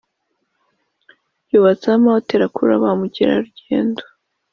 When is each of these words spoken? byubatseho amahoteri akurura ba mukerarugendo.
byubatseho 1.45 1.95
amahoteri 1.99 2.43
akurura 2.45 2.83
ba 2.83 2.89
mukerarugendo. 2.99 4.01